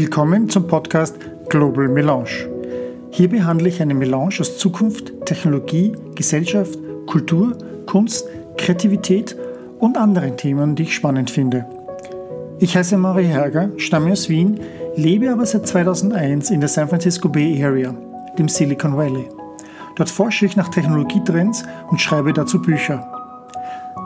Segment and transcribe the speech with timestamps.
[0.00, 1.16] Willkommen zum Podcast
[1.48, 2.48] Global Melange.
[3.10, 9.36] Hier behandle ich eine Melange aus Zukunft, Technologie, Gesellschaft, Kultur, Kunst, Kreativität
[9.80, 11.66] und anderen Themen, die ich spannend finde.
[12.60, 14.60] Ich heiße Marie Herger, stamme aus Wien,
[14.94, 17.92] lebe aber seit 2001 in der San Francisco Bay Area,
[18.38, 19.28] dem Silicon Valley.
[19.96, 23.17] Dort forsche ich nach Technologietrends und schreibe dazu Bücher.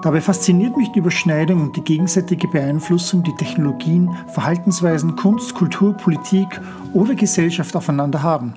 [0.02, 6.60] Dabei fasziniert mich die Überschneidung und die gegenseitige Beeinflussung, die Technologien, Verhaltensweisen, Kunst, Kultur, Politik
[6.92, 8.54] oder Gesellschaft aufeinander haben.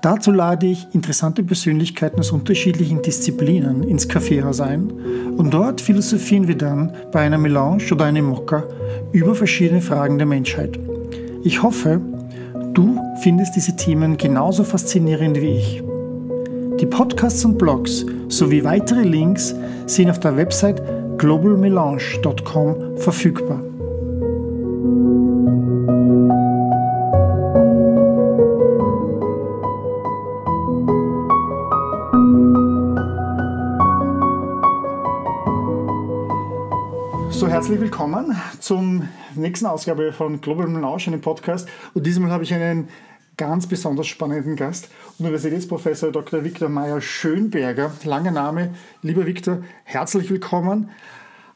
[0.00, 4.90] Dazu lade ich interessante Persönlichkeiten aus unterschiedlichen Disziplinen ins Kaffeehaus ein
[5.36, 8.64] und dort philosophieren wir dann bei einer Melange oder einem Mokka
[9.12, 10.78] über verschiedene Fragen der Menschheit.
[11.44, 12.00] Ich hoffe,
[12.74, 15.82] du findest diese Themen genauso faszinierend wie ich.
[16.80, 19.54] Die Podcasts und Blogs sowie weitere Links
[19.88, 20.82] sind auf der Website
[21.18, 23.62] globalmelange.com verfügbar.
[37.30, 41.68] So, herzlich willkommen zum nächsten Ausgabe von Global Melange, einem Podcast.
[41.94, 42.88] Und diesmal habe ich einen
[43.38, 46.44] ganz besonders spannenden Gast, Universitätsprofessor Dr.
[46.44, 47.92] Viktor Meyer-Schönberger.
[48.04, 48.74] Langer Name.
[49.02, 50.90] Lieber Viktor, herzlich willkommen.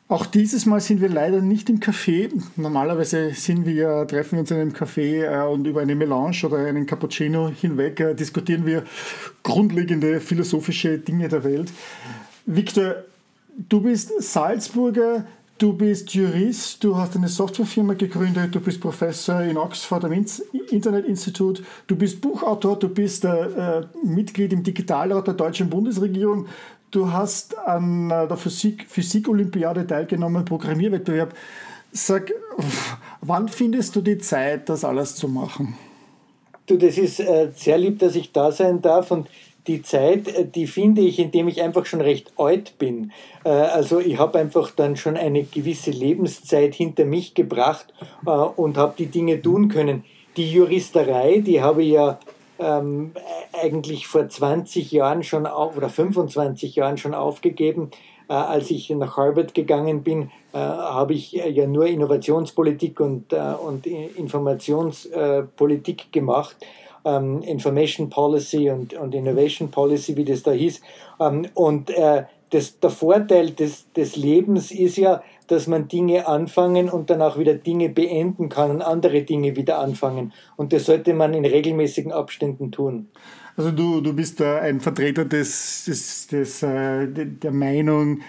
[0.08, 2.30] Auch dieses Mal sind wir leider nicht im Café.
[2.56, 6.58] Normalerweise sind wir, treffen wir uns in einem Café äh, und über eine Melange oder
[6.58, 8.84] einen Cappuccino hinweg äh, diskutieren wir
[9.42, 11.72] grundlegende philosophische Dinge der Welt.
[12.46, 12.96] Viktor,
[13.56, 15.24] du bist Salzburger
[15.62, 21.06] Du bist Jurist, du hast eine Softwarefirma gegründet, du bist Professor in Oxford am Internet
[21.06, 26.46] Institut, du bist Buchautor, du bist äh, Mitglied im Digitalrat der deutschen Bundesregierung,
[26.90, 31.32] du hast an äh, der Physik, Physik-Olympiade teilgenommen, Programmierwettbewerb.
[31.92, 32.32] Sag,
[33.20, 35.78] wann findest du die Zeit, das alles zu machen?
[36.66, 39.28] Du, das ist äh, sehr lieb, dass ich da sein darf und
[39.66, 43.12] die Zeit, äh, die finde ich, indem ich einfach schon recht alt bin.
[43.44, 47.92] Äh, also ich habe einfach dann schon eine gewisse Lebenszeit hinter mich gebracht
[48.26, 50.04] äh, und habe die Dinge tun können.
[50.36, 52.18] Die Juristerei, die habe ich ja
[52.58, 53.12] ähm,
[53.52, 57.90] eigentlich vor 20 Jahren schon oder 25 Jahren schon aufgegeben.
[58.28, 63.34] Als ich nach Harvard gegangen bin, habe ich ja nur Innovationspolitik und
[63.84, 66.56] Informationspolitik gemacht
[67.04, 70.80] ähm, Information Policy und, und Innovation Policy, wie das da hieß.
[71.20, 76.90] Ähm, und äh, das, der Vorteil des, des Lebens ist ja, dass man Dinge anfangen
[76.90, 80.32] und dann auch wieder Dinge beenden kann und andere Dinge wieder anfangen.
[80.56, 83.08] Und das sollte man in regelmäßigen Abständen tun.
[83.56, 88.20] Also du, du bist ein Vertreter des, des, des, äh, der Meinung,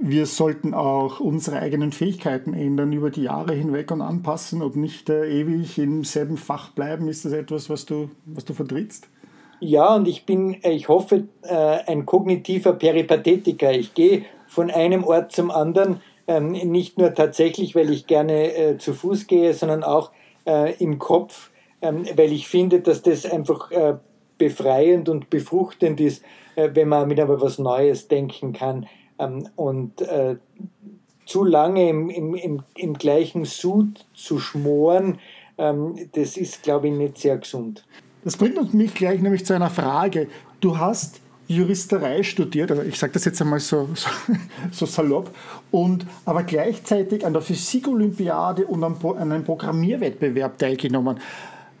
[0.00, 5.10] wir sollten auch unsere eigenen Fähigkeiten ändern über die Jahre hinweg und anpassen und nicht
[5.10, 7.08] äh, ewig im selben Fach bleiben.
[7.08, 9.08] Ist das etwas, was du, was du vertrittst?
[9.60, 13.72] Ja, und ich bin, äh, ich hoffe, äh, ein kognitiver Peripathetiker.
[13.72, 18.78] Ich gehe von einem Ort zum anderen, ähm, nicht nur tatsächlich, weil ich gerne äh,
[18.78, 20.12] zu Fuß gehe, sondern auch
[20.46, 21.50] äh, im Kopf,
[21.82, 23.96] ähm, weil ich finde, dass das einfach äh,
[24.38, 26.22] befreiend und befruchtend ist,
[26.54, 28.86] wenn man mit etwas Neues denken kann.
[29.18, 30.36] Ähm, und äh,
[31.26, 35.18] zu lange im, im, im, im, gleichen Sud zu schmoren,
[35.58, 37.84] ähm, das ist, glaube ich, nicht sehr gesund.
[38.24, 40.28] Das bringt mich gleich nämlich zu einer Frage.
[40.60, 44.10] Du hast Juristerei studiert, also ich sage das jetzt einmal so, so,
[44.70, 45.34] so, salopp,
[45.70, 51.18] und aber gleichzeitig an der Physik-Olympiade und an einem Programmierwettbewerb teilgenommen.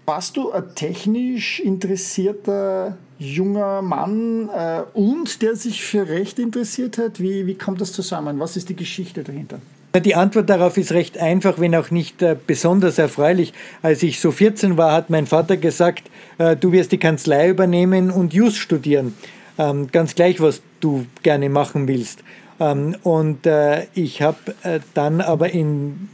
[0.06, 7.20] Warst du ein technisch interessierter junger Mann äh, und der sich für Recht interessiert hat?
[7.20, 8.38] Wie, wie kommt das zusammen?
[8.38, 9.58] Was ist die Geschichte dahinter?
[9.96, 13.54] Die Antwort darauf ist recht einfach, wenn auch nicht äh, besonders erfreulich.
[13.82, 18.10] Als ich so 14 war, hat mein Vater gesagt, äh, du wirst die Kanzlei übernehmen
[18.10, 19.14] und Jus studieren.
[19.58, 22.22] Ähm, ganz gleich, was du gerne machen willst.
[22.60, 26.08] Ähm, und äh, ich habe äh, dann aber im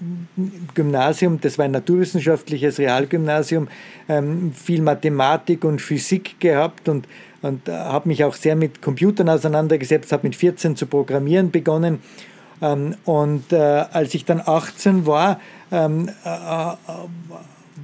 [0.74, 3.68] Gymnasium, das war ein naturwissenschaftliches Realgymnasium,
[4.08, 7.08] ähm, viel Mathematik und Physik gehabt und,
[7.42, 12.00] und äh, habe mich auch sehr mit Computern auseinandergesetzt, habe mit 14 zu programmieren begonnen.
[12.60, 15.40] Ähm, und als ich dann 18 war,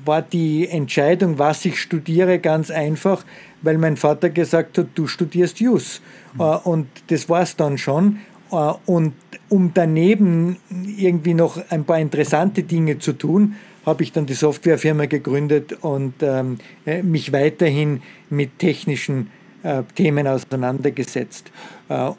[0.05, 3.25] war die Entscheidung, was ich studiere, ganz einfach,
[3.62, 6.00] weil mein Vater gesagt hat, du studierst Jus.
[6.34, 6.40] Mhm.
[6.40, 8.20] Und das war es dann schon.
[8.50, 9.14] Äh, und
[9.49, 10.56] um daneben
[10.97, 13.56] irgendwie noch ein paar interessante Dinge zu tun,
[13.87, 19.31] habe ich dann die Softwarefirma gegründet und ähm, äh, mich weiterhin mit technischen
[19.62, 21.50] äh, Themen auseinandergesetzt.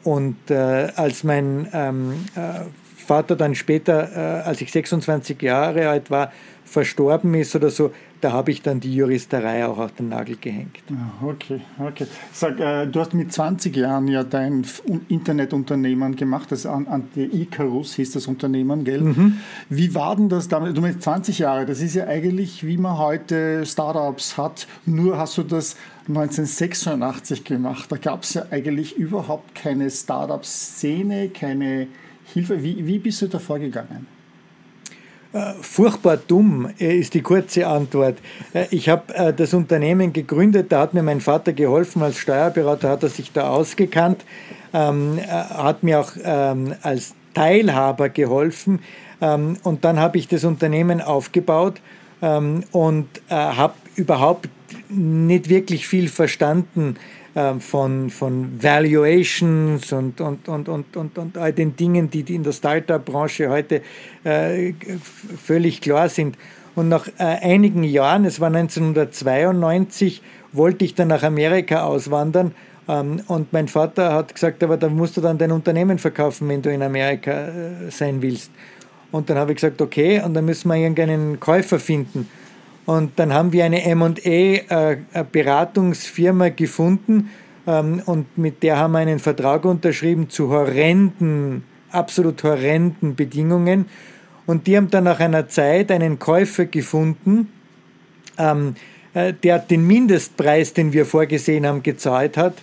[0.04, 6.30] Und als mein ähm, äh, Vater dann später, als ich 26 Jahre alt war,
[6.66, 7.90] verstorben ist oder so,
[8.22, 10.78] da habe ich dann die Juristerei auch auf den Nagel gehängt.
[11.20, 12.06] Okay, okay.
[12.32, 14.64] Sag, äh, du hast mit 20 Jahren ja dein
[15.08, 19.00] Internetunternehmen gemacht, das Anti Icarus hieß das Unternehmen, gell?
[19.00, 19.38] Mhm.
[19.68, 20.72] Wie war denn das damals?
[20.74, 25.36] Du meinst 20 Jahre, das ist ja eigentlich, wie man heute Startups hat, nur hast
[25.38, 25.76] du das
[26.06, 27.90] 1986 gemacht.
[27.90, 31.88] Da gab es ja eigentlich überhaupt keine Startup-Szene, keine
[32.32, 32.62] Hilfe.
[32.62, 34.06] Wie, wie bist du da vorgegangen?
[35.32, 38.18] Äh, furchtbar dumm äh, ist die kurze Antwort.
[38.52, 43.02] Äh, ich habe das Unternehmen gegründet, da hat mir mein Vater geholfen, als Steuerberater hat
[43.02, 44.24] er sich da ausgekannt,
[44.74, 48.80] ähm, hat mir auch ähm, als Teilhaber geholfen
[49.22, 51.80] ähm, und dann habe ich das Unternehmen aufgebaut
[52.70, 54.48] und habe überhaupt
[54.88, 56.96] nicht wirklich viel verstanden
[57.34, 62.42] ähm, von, von Valuations und, und, und, und, und, und all den Dingen, die in
[62.42, 63.82] der Startup-Branche heute
[64.24, 64.74] äh,
[65.42, 66.36] völlig klar sind.
[66.74, 72.54] Und nach äh, einigen Jahren, es war 1992, wollte ich dann nach Amerika auswandern.
[72.88, 76.62] Ähm, und mein Vater hat gesagt, aber dann musst du dann dein Unternehmen verkaufen, wenn
[76.62, 78.50] du in Amerika äh, sein willst.
[79.10, 82.28] Und dann habe ich gesagt, okay, und dann müssen wir irgendeinen Käufer finden.
[82.84, 87.30] Und dann haben wir eine MA-Beratungsfirma äh, gefunden
[87.66, 93.86] ähm, und mit der haben wir einen Vertrag unterschrieben zu horrenden, absolut horrenden Bedingungen.
[94.46, 97.52] Und die haben dann nach einer Zeit einen Käufer gefunden,
[98.38, 98.74] ähm,
[99.14, 102.54] äh, der den Mindestpreis, den wir vorgesehen haben, gezahlt hat.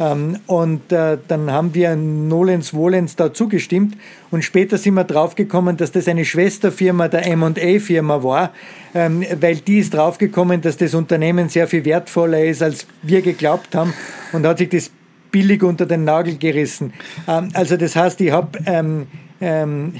[0.00, 3.96] Ähm, und äh, dann haben wir Nolens Wohlens da zugestimmt
[4.30, 8.52] und später sind wir draufgekommen, dass das eine Schwesterfirma der M&A-Firma war,
[8.94, 13.74] ähm, weil die ist draufgekommen, dass das Unternehmen sehr viel wertvoller ist, als wir geglaubt
[13.74, 13.94] haben
[14.32, 14.90] und hat sich das
[15.30, 16.92] billig unter den Nagel gerissen.
[17.28, 19.06] Ähm, also das heißt, ich habe ähm,
[19.40, 19.94] ähm,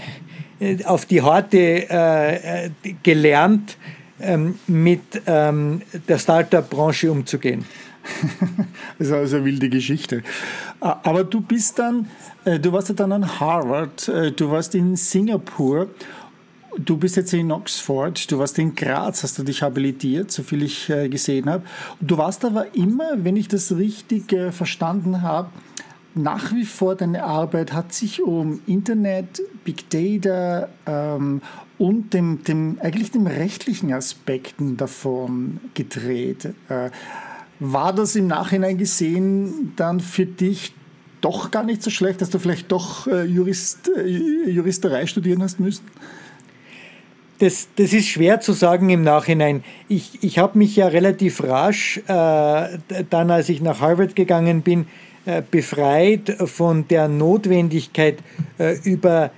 [0.84, 2.70] auf die Harte äh,
[3.02, 3.76] gelernt,
[4.20, 7.64] ähm, mit ähm, der Startup-Branche umzugehen.
[8.98, 10.22] das ist also eine wilde Geschichte.
[10.80, 12.08] Aber du bist dann,
[12.44, 15.88] äh, du warst ja dann an Harvard, äh, du warst in Singapur,
[16.78, 20.62] du bist jetzt in Oxford, du warst in Graz, hast du dich habilitiert, so viel
[20.62, 21.64] ich äh, gesehen habe.
[22.00, 25.48] Du warst aber immer, wenn ich das richtig verstanden habe,
[26.14, 31.42] nach wie vor deine Arbeit hat sich um Internet, Big Data ähm,
[31.78, 36.54] und dem, dem, eigentlich dem rechtlichen Aspekten davon gedreht.
[36.68, 36.90] Äh,
[37.60, 40.72] war das im Nachhinein gesehen dann für dich
[41.20, 45.58] doch gar nicht so schlecht, dass du vielleicht doch äh, Jurist, äh, Juristerei studieren hast
[45.58, 45.84] müssen?
[47.38, 49.64] Das, das ist schwer zu sagen im Nachhinein.
[49.88, 52.78] Ich, ich habe mich ja relativ rasch, äh,
[53.10, 54.86] dann als ich nach Harvard gegangen bin,
[55.24, 58.18] äh, befreit von der Notwendigkeit,
[58.58, 59.30] äh, über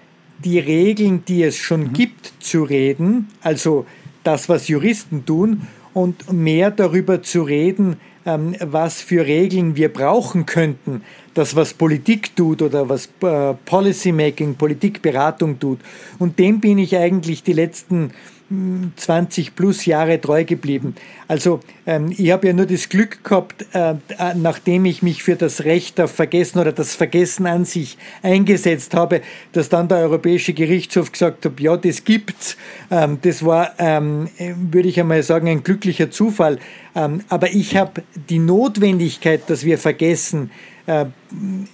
[0.44, 1.92] die Regeln, die es schon mhm.
[1.92, 3.86] gibt, zu reden, also
[4.24, 7.96] das, was Juristen tun, und mehr darüber zu reden,
[8.26, 11.00] ähm, was für Regeln wir brauchen könnten.
[11.32, 15.78] Das, was Politik tut oder was äh, Policymaking, Politikberatung tut.
[16.18, 18.10] Und dem bin ich eigentlich die letzten
[18.48, 20.94] 20 plus Jahre treu geblieben.
[21.26, 23.96] Also ähm, ich habe ja nur das Glück gehabt, äh, äh,
[24.36, 29.22] nachdem ich mich für das Recht auf Vergessen oder das Vergessen an sich eingesetzt habe,
[29.52, 32.56] dass dann der Europäische Gerichtshof gesagt hat, ja, das gibt's.
[32.90, 34.28] Ähm, das war, ähm,
[34.70, 36.60] würde ich einmal sagen, ein glücklicher Zufall.
[36.94, 40.52] Ähm, aber ich habe die Notwendigkeit, dass wir vergessen,
[40.86, 41.06] äh,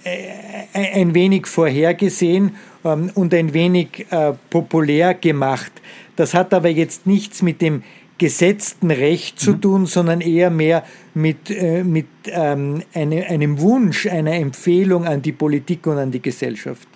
[0.03, 0.33] äh
[0.73, 5.71] ein wenig vorhergesehen ähm, und ein wenig äh, populär gemacht.
[6.15, 7.83] Das hat aber jetzt nichts mit dem
[8.17, 9.61] gesetzten Recht zu mhm.
[9.61, 15.31] tun, sondern eher mehr mit, äh, mit ähm, eine, einem Wunsch, einer Empfehlung an die
[15.31, 16.87] Politik und an die Gesellschaft.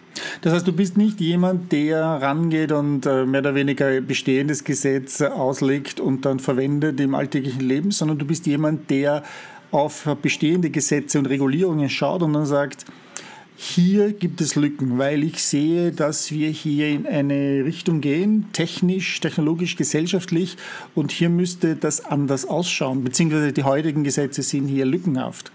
[0.42, 5.22] Das heißt, du bist nicht jemand, der rangeht und äh, mehr oder weniger bestehendes Gesetz
[5.22, 9.24] auslegt und dann verwendet im alltäglichen Leben, sondern du bist jemand, der
[9.72, 12.86] auf bestehende Gesetze und Regulierungen schaut und dann sagt,
[13.60, 19.20] hier gibt es Lücken, weil ich sehe, dass wir hier in eine Richtung gehen, technisch,
[19.20, 20.58] technologisch, gesellschaftlich,
[20.94, 25.52] und hier müsste das anders ausschauen, beziehungsweise die heutigen Gesetze sind hier lückenhaft.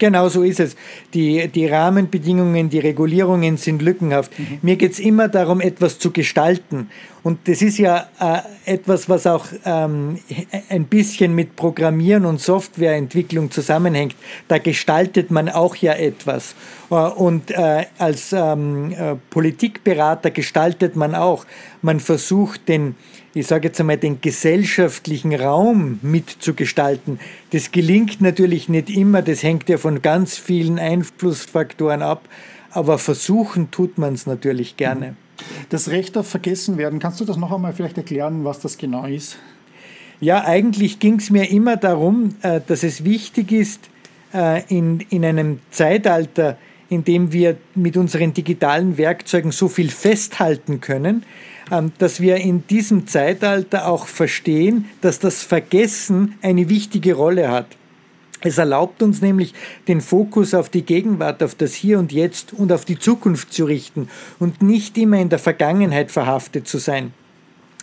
[0.00, 0.76] Genau so ist es.
[1.12, 4.36] Die, die Rahmenbedingungen, die Regulierungen sind lückenhaft.
[4.38, 4.58] Mhm.
[4.62, 6.88] Mir geht es immer darum, etwas zu gestalten.
[7.22, 10.18] Und das ist ja äh, etwas, was auch ähm,
[10.70, 14.16] ein bisschen mit Programmieren und Softwareentwicklung zusammenhängt.
[14.48, 16.54] Da gestaltet man auch ja etwas.
[16.90, 21.44] Äh, und äh, als ähm, äh, Politikberater gestaltet man auch.
[21.82, 22.94] Man versucht den,
[23.32, 27.20] ich sage jetzt einmal, den gesellschaftlichen Raum mitzugestalten.
[27.50, 32.28] Das gelingt natürlich nicht immer, das hängt ja von ganz vielen Einflussfaktoren ab,
[32.70, 35.14] aber versuchen tut man es natürlich gerne.
[35.68, 39.06] Das Recht auf Vergessen werden, kannst du das noch einmal vielleicht erklären, was das genau
[39.06, 39.38] ist?
[40.20, 43.88] Ja, eigentlich ging es mir immer darum, äh, dass es wichtig ist,
[44.34, 46.58] äh, in, in einem Zeitalter,
[46.90, 51.24] in dem wir mit unseren digitalen Werkzeugen so viel festhalten können,
[51.98, 57.66] dass wir in diesem Zeitalter auch verstehen, dass das Vergessen eine wichtige Rolle hat.
[58.42, 59.52] Es erlaubt uns nämlich,
[59.86, 63.66] den Fokus auf die Gegenwart, auf das Hier und Jetzt und auf die Zukunft zu
[63.66, 64.08] richten
[64.38, 67.12] und nicht immer in der Vergangenheit verhaftet zu sein.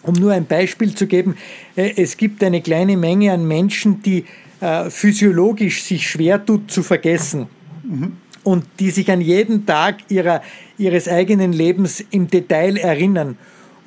[0.02, 1.38] Um nur ein Beispiel zu geben,
[1.76, 4.26] äh, es gibt eine kleine Menge an Menschen, die
[4.62, 7.48] äh, physiologisch sich schwer tut zu vergessen
[7.84, 8.14] mhm.
[8.44, 10.42] und die sich an jeden Tag ihrer,
[10.78, 13.38] ihres eigenen Lebens im Detail erinnern.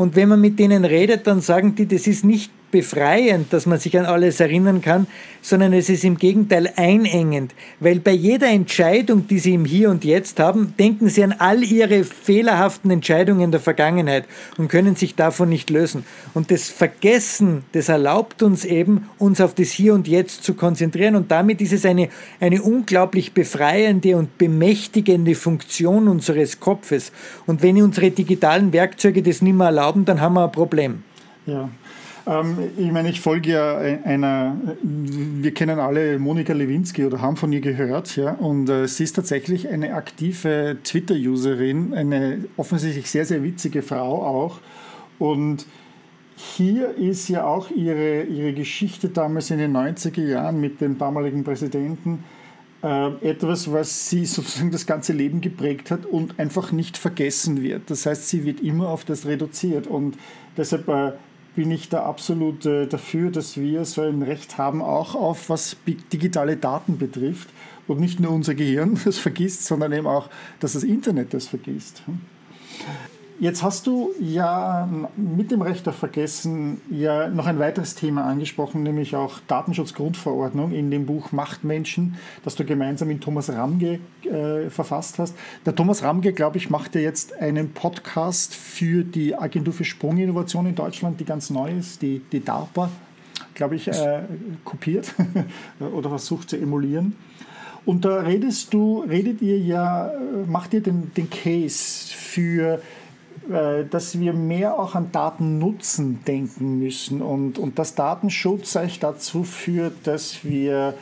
[0.00, 3.78] Und wenn man mit denen redet, dann sagen die, das ist nicht befreiend, dass man
[3.78, 5.06] sich an alles erinnern kann,
[5.42, 10.04] sondern es ist im Gegenteil einengend, weil bei jeder Entscheidung, die Sie im Hier und
[10.04, 14.24] Jetzt haben, denken Sie an all Ihre fehlerhaften Entscheidungen der Vergangenheit
[14.58, 16.04] und können sich davon nicht lösen.
[16.34, 21.16] Und das Vergessen, das erlaubt uns eben, uns auf das Hier und Jetzt zu konzentrieren
[21.16, 22.08] und damit ist es eine,
[22.40, 27.12] eine unglaublich befreiende und bemächtigende Funktion unseres Kopfes.
[27.46, 31.02] Und wenn unsere digitalen Werkzeuge das nicht mehr erlauben, dann haben wir ein Problem.
[31.46, 31.68] Ja,
[32.30, 37.52] ähm, ich meine, ich folge ja einer, wir kennen alle Monika Lewinsky oder haben von
[37.52, 43.42] ihr gehört, ja, und äh, sie ist tatsächlich eine aktive Twitter-Userin, eine offensichtlich sehr, sehr
[43.42, 44.60] witzige Frau auch.
[45.18, 45.66] Und
[46.36, 51.42] hier ist ja auch ihre, ihre Geschichte damals in den 90er Jahren mit dem damaligen
[51.42, 52.22] Präsidenten
[52.84, 57.90] äh, etwas, was sie sozusagen das ganze Leben geprägt hat und einfach nicht vergessen wird.
[57.90, 60.16] Das heißt, sie wird immer auf das reduziert und
[60.56, 61.12] deshalb äh,
[61.56, 65.76] bin ich da absolut äh, dafür, dass wir so ein Recht haben, auch auf was
[66.12, 67.48] digitale Daten betrifft
[67.88, 70.28] und nicht nur unser Gehirn das vergisst, sondern eben auch,
[70.60, 72.02] dass das Internet das vergisst.
[73.40, 78.82] Jetzt hast du ja mit dem Recht auf Vergessen ja noch ein weiteres Thema angesprochen,
[78.82, 85.18] nämlich auch Datenschutzgrundverordnung in dem Buch Machtmenschen, das du gemeinsam mit Thomas Ramge äh, verfasst
[85.18, 85.34] hast.
[85.64, 90.66] Der Thomas Ramge, glaube ich, macht ja jetzt einen Podcast für die Agentur für Sprunginnovation
[90.66, 92.90] in Deutschland, die ganz neu ist, die, die DARPA,
[93.54, 94.20] glaube ich, äh,
[94.64, 95.14] kopiert
[95.80, 97.16] oder versucht zu emulieren.
[97.86, 100.12] Und da redest du, redet ihr ja,
[100.46, 102.78] macht ihr den, den Case für äh,
[103.50, 110.06] dass wir mehr auch an Datennutzen denken müssen und, und dass Datenschutz eigentlich dazu führt,
[110.06, 110.94] dass wir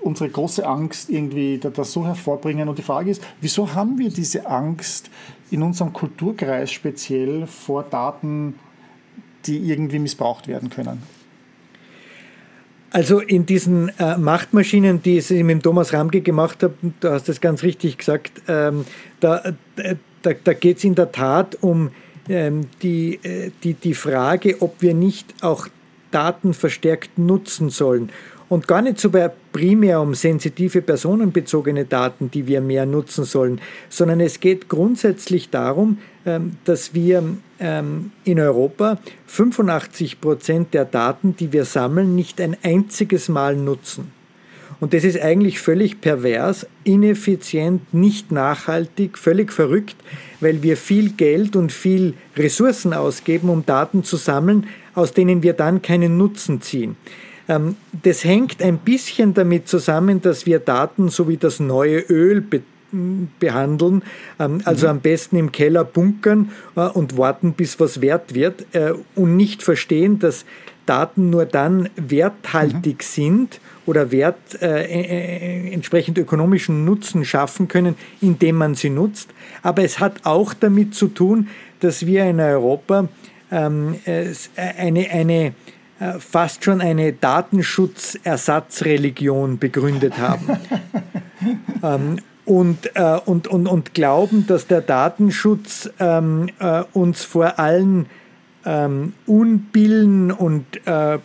[0.00, 2.68] unsere große Angst irgendwie das so hervorbringen.
[2.68, 5.10] Und die Frage ist, wieso haben wir diese Angst
[5.50, 8.54] in unserem Kulturkreis speziell vor Daten,
[9.46, 11.02] die irgendwie missbraucht werden können?
[12.90, 17.40] Also in diesen äh, Machtmaschinen, die ich mit Thomas Ramke gemacht habe, du hast das
[17.40, 18.86] ganz richtig gesagt, ähm,
[19.20, 19.42] da,
[19.76, 21.90] äh, da, da geht es in der Tat um
[22.28, 25.68] ähm, die, äh, die, die Frage, ob wir nicht auch
[26.10, 28.10] Daten verstärkt nutzen sollen.
[28.48, 29.10] Und gar nicht so
[29.52, 33.60] primär um sensitive personenbezogene Daten, die wir mehr nutzen sollen,
[33.90, 37.22] sondern es geht grundsätzlich darum, ähm, dass wir
[37.60, 44.17] ähm, in Europa 85 Prozent der Daten, die wir sammeln, nicht ein einziges Mal nutzen.
[44.80, 49.96] Und das ist eigentlich völlig pervers, ineffizient, nicht nachhaltig, völlig verrückt,
[50.40, 55.52] weil wir viel Geld und viel Ressourcen ausgeben, um Daten zu sammeln, aus denen wir
[55.52, 56.96] dann keinen Nutzen ziehen.
[57.48, 62.44] Ähm, das hängt ein bisschen damit zusammen, dass wir Daten so wie das neue Öl
[63.40, 64.02] behandeln,
[64.38, 64.90] ähm, also mhm.
[64.90, 69.62] am besten im Keller bunkern äh, und warten, bis was wert wird äh, und nicht
[69.62, 70.44] verstehen, dass
[70.86, 73.02] Daten nur dann werthaltig mhm.
[73.02, 79.30] sind oder Wert äh, äh, entsprechend ökonomischen Nutzen schaffen können, indem man sie nutzt.
[79.62, 81.48] Aber es hat auch damit zu tun,
[81.80, 83.08] dass wir in Europa
[83.50, 84.26] ähm, äh,
[84.56, 85.54] eine, eine
[86.00, 90.46] äh, fast schon eine Datenschutzersatzreligion begründet haben.
[91.82, 98.04] ähm, und, äh, und, und, und glauben, dass der Datenschutz ähm, äh, uns vor allen
[98.66, 101.18] ähm, Unbillen und äh,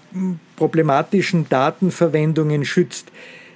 [0.55, 3.12] problematischen Datenverwendungen schützt.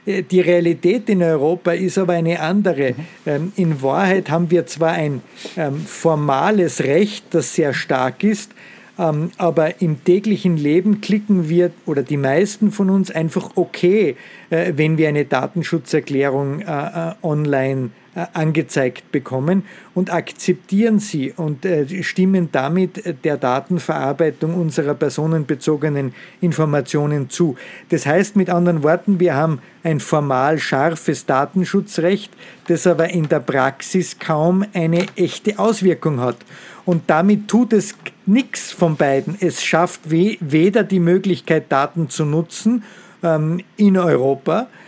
[0.05, 2.95] Äh, die Realität in Europa ist aber eine andere.
[3.25, 5.21] Ähm, in Wahrheit haben wir zwar ein
[5.55, 8.51] ähm, formales Recht, das sehr stark ist,
[8.97, 14.15] ähm, aber im täglichen Leben klicken wir oder die meisten von uns einfach okay,
[14.49, 17.91] äh, wenn wir eine Datenschutzerklärung äh, online
[18.33, 27.55] angezeigt bekommen und akzeptieren sie und äh, stimmen damit der Datenverarbeitung unserer personenbezogenen Informationen zu.
[27.89, 32.31] Das heißt mit anderen Worten, wir haben ein formal scharfes Datenschutzrecht,
[32.67, 36.37] das aber in der Praxis kaum eine echte Auswirkung hat.
[36.85, 37.95] Und damit tut es
[38.25, 39.35] nichts von beiden.
[39.39, 42.83] Es schafft weder die Möglichkeit, Daten zu nutzen
[43.23, 44.86] ähm, in Europa, äh,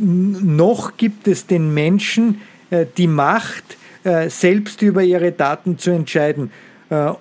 [0.00, 2.40] noch gibt es den Menschen
[2.70, 6.50] äh, die Macht, äh, selbst über ihre Daten zu entscheiden.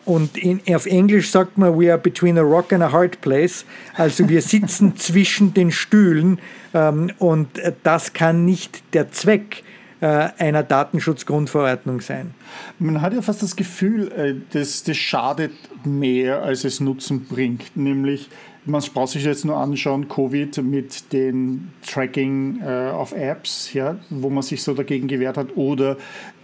[0.04, 3.64] Und in, auf Englisch sagt man, we are between a rock and a hard place.
[3.96, 6.40] Also wir sitzen zwischen den Stühlen
[6.74, 7.48] ähm, und
[7.84, 9.64] das kann nicht der Zweck
[10.02, 12.34] einer Datenschutzgrundverordnung sein.
[12.80, 15.52] Man hat ja fast das Gefühl, dass das schadet
[15.86, 17.78] mehr, als es Nutzen bringt.
[17.78, 18.28] Nämlich
[18.66, 24.30] man braucht sich jetzt nur anschauen, Covid mit dem Tracking äh, auf Apps, ja, wo
[24.30, 25.98] man sich so dagegen gewehrt hat, oder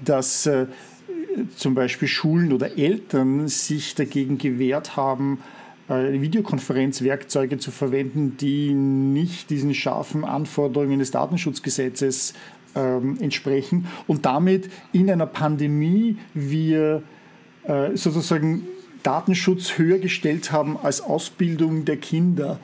[0.04, 0.68] dass äh,
[1.56, 5.40] zum Beispiel Schulen oder Eltern sich dagegen gewehrt haben,
[5.90, 12.34] äh, Videokonferenzwerkzeuge zu verwenden, die nicht diesen scharfen Anforderungen des Datenschutzgesetzes
[12.76, 17.04] ähm, entsprechen und damit in einer Pandemie wir
[17.64, 18.64] äh, sozusagen
[19.04, 22.60] Datenschutz höher gestellt haben als Ausbildung der Kinder.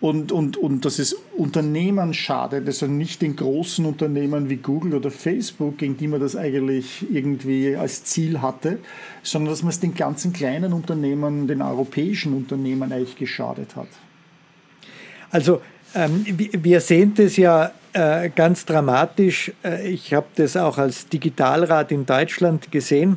[0.00, 5.10] Und, und, und dass es Unternehmen schadet, also nicht den großen Unternehmen wie Google oder
[5.10, 8.78] Facebook, gegen die man das eigentlich irgendwie als Ziel hatte,
[9.24, 13.88] sondern dass man es den ganzen kleinen Unternehmen, den europäischen Unternehmen eigentlich geschadet hat.
[15.32, 15.62] Also
[15.96, 19.50] ähm, wir sehen das ja äh, ganz dramatisch.
[19.64, 23.16] Äh, ich habe das auch als Digitalrat in Deutschland gesehen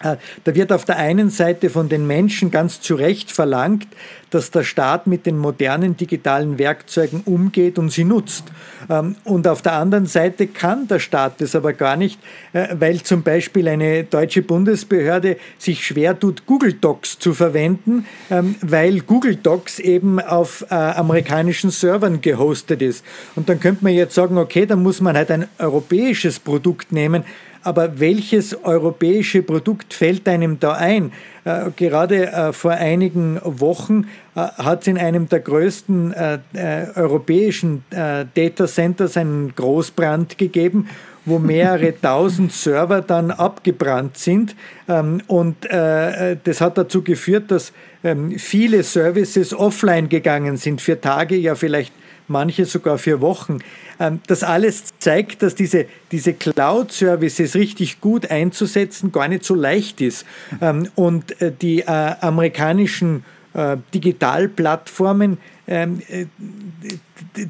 [0.00, 3.88] da wird auf der einen Seite von den Menschen ganz zu Recht verlangt,
[4.30, 8.44] dass der Staat mit den modernen digitalen Werkzeugen umgeht und sie nutzt.
[8.90, 12.20] Ähm, und auf der anderen Seite kann der Staat das aber gar nicht,
[12.52, 18.56] äh, weil zum Beispiel eine deutsche Bundesbehörde sich schwer tut, Google Docs zu verwenden, ähm,
[18.60, 23.04] weil Google Docs eben auf äh, amerikanischen Servern gehostet ist.
[23.34, 27.24] Und dann könnte man jetzt sagen, okay, dann muss man halt ein europäisches Produkt nehmen
[27.62, 31.12] aber welches europäische Produkt fällt einem da ein?
[31.44, 36.86] Äh, gerade äh, vor einigen Wochen äh, hat es in einem der größten äh, äh,
[36.94, 40.88] europäischen äh, Data Centers einen Großbrand gegeben
[41.24, 44.56] wo mehrere tausend Server dann abgebrannt sind.
[44.88, 51.36] Ähm, und das hat dazu geführt, dass ähm, viele Services offline gegangen sind, für Tage,
[51.36, 51.92] ja vielleicht
[52.28, 53.58] manche sogar für Wochen.
[53.98, 60.00] Ähm, das alles zeigt, dass diese, diese Cloud-Services richtig gut einzusetzen gar nicht so leicht
[60.00, 60.24] ist.
[60.60, 66.00] Ähm, und äh, die äh, amerikanischen äh, Digitalplattformen ähm,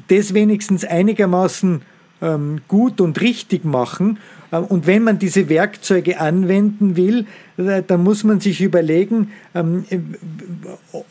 [0.09, 1.83] das wenigstens einigermaßen
[2.67, 4.19] gut und richtig machen.
[4.51, 7.25] Und wenn man diese Werkzeuge anwenden will,
[7.57, 9.31] dann muss man sich überlegen,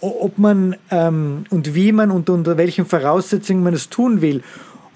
[0.00, 4.42] ob man und wie man und unter welchen Voraussetzungen man es tun will.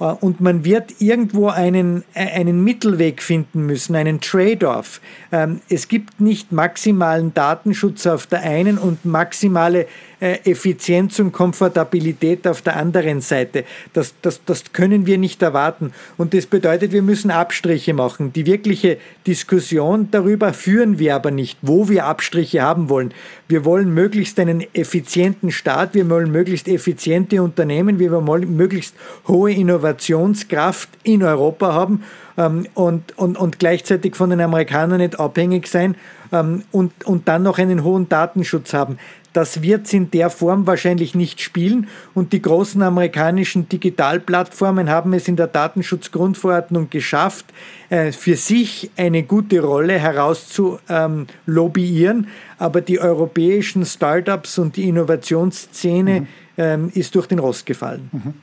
[0.03, 5.01] Äh, und man wird irgendwo einen, äh, einen Mittelweg finden müssen, einen Trade-off.
[5.31, 9.87] Ähm, es gibt nicht maximalen Datenschutz auf der einen und maximale äh,
[10.23, 13.65] Effizienz und Komfortabilität auf der anderen Seite.
[13.93, 15.93] Das, das, das können wir nicht erwarten.
[16.17, 18.33] Und das bedeutet, wir müssen Abstriche machen.
[18.33, 23.13] Die wirkliche Diskussion darüber führen wir aber nicht, wo wir Abstriche haben wollen.
[23.49, 28.95] Wir wollen möglichst einen effizienten Staat, wir wollen möglichst effiziente Unternehmen, wir wollen möglichst
[29.27, 32.03] hohe Innovationskraft in Europa haben
[32.37, 35.97] ähm, und, und, und gleichzeitig von den Amerikanern nicht abhängig sein
[36.33, 38.99] ähm, und, und dann noch einen hohen Datenschutz haben.
[39.33, 45.15] Das wird es in der Form wahrscheinlich nicht spielen und die großen amerikanischen Digitalplattformen haben
[45.15, 47.47] es in der Datenschutzgrundverordnung geschafft,
[47.89, 52.27] äh, für sich eine gute Rolle herauszulobbyieren,
[52.59, 56.27] aber die europäischen Startups und die Innovationsszene mhm.
[56.59, 58.11] Ähm, ist durch den Rost gefallen.
[58.13, 58.35] Mhm.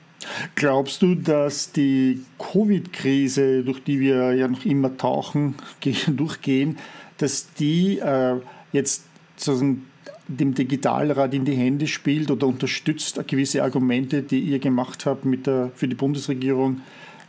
[0.55, 5.53] Glaubst du, dass die Covid-Krise, durch die wir ja noch immer tauchen,
[6.07, 6.79] durchgehen,
[7.19, 8.37] dass die äh,
[8.71, 9.03] jetzt
[9.37, 9.85] sozusagen
[10.29, 15.47] dem Digitalrat in die Hände spielt oder unterstützt gewisse Argumente, die ihr gemacht habt mit
[15.47, 16.81] der, für die Bundesregierung,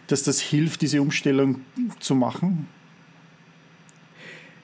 [0.07, 1.63] dass das hilft, diese Umstellung
[1.99, 2.69] zu machen?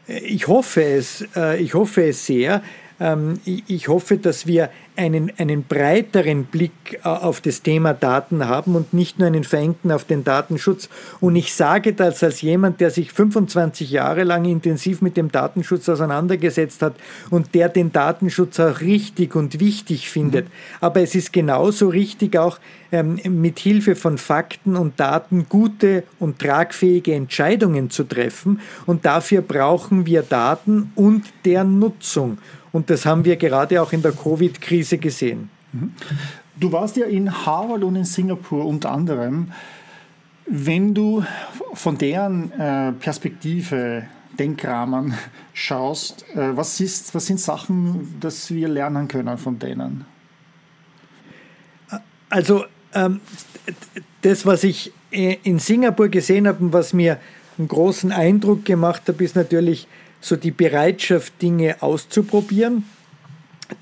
[0.06, 2.62] Ich hoffe es, äh, ich hoffe es sehr.
[2.98, 6.72] Ähm, ich hoffe, dass wir einen, einen breiteren Blick
[7.04, 10.88] äh, auf das Thema Daten haben und nicht nur einen verengten auf den Datenschutz.
[11.20, 15.88] Und ich sage das als jemand, der sich 25 Jahre lang intensiv mit dem Datenschutz
[15.88, 16.94] auseinandergesetzt hat
[17.30, 20.46] und der den Datenschutz auch richtig und wichtig findet.
[20.46, 20.52] Mhm.
[20.80, 22.58] Aber es ist genauso richtig auch
[22.92, 28.60] ähm, mit Hilfe von Fakten und Daten gute und tragfähige Entscheidungen zu treffen.
[28.86, 32.38] Und dafür brauchen wir Daten und deren Nutzung.
[32.76, 35.48] Und das haben wir gerade auch in der Covid-Krise gesehen.
[35.72, 35.94] Mhm.
[36.60, 39.50] Du warst ja in Harvard und in Singapur unter anderem.
[40.46, 41.24] Wenn du
[41.72, 44.02] von deren äh, Perspektive
[44.38, 45.14] Denkrahmen
[45.54, 50.04] schaust, äh, was, ist, was sind Sachen, dass wir lernen können von denen?
[52.28, 53.22] Also ähm,
[54.20, 57.20] das, was ich äh, in Singapur gesehen habe und was mir
[57.56, 59.88] einen großen Eindruck gemacht hat, ist natürlich
[60.26, 62.84] so die Bereitschaft, Dinge auszuprobieren,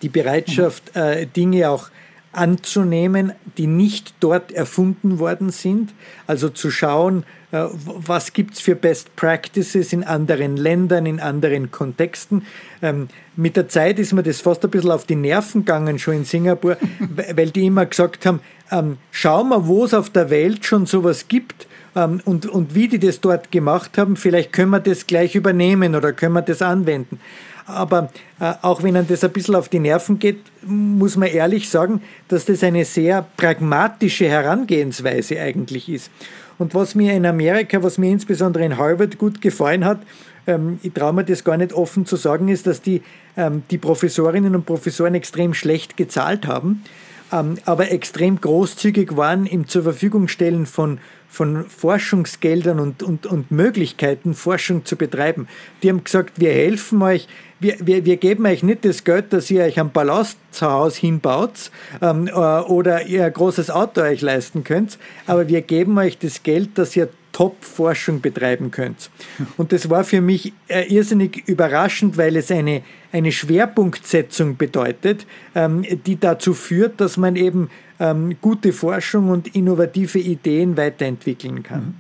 [0.03, 1.89] die Bereitschaft, äh, Dinge auch
[2.33, 5.95] anzunehmen, die nicht dort erfunden worden sind.
[6.27, 11.71] Also zu schauen, äh, was gibt es für Best Practices in anderen Ländern, in anderen
[11.71, 12.43] Kontexten.
[12.83, 16.15] Ähm, mit der Zeit ist mir das fast ein bisschen auf die Nerven gegangen, schon
[16.15, 16.77] in Singapur,
[17.35, 21.29] weil die immer gesagt haben, ähm, schau mal, wo es auf der Welt schon sowas
[21.29, 25.95] gibt und, und wie die das dort gemacht haben, vielleicht können wir das gleich übernehmen
[25.95, 27.21] oder können wir das anwenden.
[27.67, 31.69] Aber äh, auch wenn einem das ein bisschen auf die Nerven geht, muss man ehrlich
[31.69, 36.11] sagen, dass das eine sehr pragmatische Herangehensweise eigentlich ist.
[36.59, 40.01] Und was mir in Amerika, was mir insbesondere in Harvard gut gefallen hat,
[40.47, 43.03] ähm, ich traue mir das gar nicht offen zu sagen, ist, dass die,
[43.37, 46.85] ähm, die Professorinnen und Professoren extrem schlecht gezahlt haben,
[47.33, 53.51] ähm, aber extrem großzügig waren im Zur Verfügung stellen von von Forschungsgeldern und, und, und
[53.51, 55.49] Möglichkeiten, Forschung zu betreiben.
[55.83, 57.27] Die haben gesagt, wir helfen euch,
[57.61, 61.01] wir, wir, wir geben euch nicht das Geld, dass ihr euch ein Palast zu Hause
[61.01, 66.19] hinbaut ähm, äh, oder ihr ein großes Auto euch leisten könnt, aber wir geben euch
[66.19, 69.11] das Geld, dass ihr Top-Forschung betreiben könnt.
[69.57, 72.83] Und das war für mich äh, irrsinnig überraschend, weil es eine,
[73.13, 80.19] eine Schwerpunktsetzung bedeutet, ähm, die dazu führt, dass man eben ähm, gute Forschung und innovative
[80.19, 81.95] Ideen weiterentwickeln kann.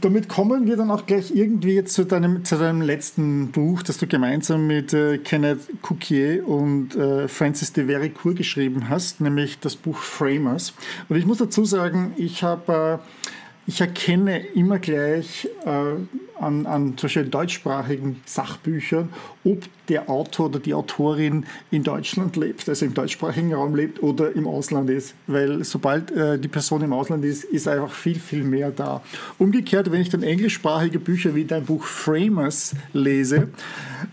[0.00, 3.98] Damit kommen wir dann auch gleich irgendwie jetzt zu deinem, zu deinem letzten Buch, das
[3.98, 9.76] du gemeinsam mit äh, Kenneth Couquier und äh, Francis de Vericourt geschrieben hast, nämlich das
[9.76, 10.74] Buch Framers.
[11.08, 13.28] Und ich muss dazu sagen, ich habe äh,
[13.66, 15.94] ich erkenne immer gleich äh,
[16.40, 19.08] an, an solchen deutschsprachigen Sachbüchern,
[19.44, 24.34] ob der Autor oder die Autorin in Deutschland lebt, also im deutschsprachigen Raum lebt oder
[24.34, 25.14] im Ausland ist.
[25.26, 29.02] Weil sobald äh, die Person im Ausland ist, ist einfach viel, viel mehr da.
[29.38, 33.48] Umgekehrt, wenn ich dann englischsprachige Bücher wie dein Buch Framers lese